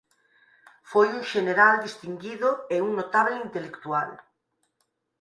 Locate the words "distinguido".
1.87-2.49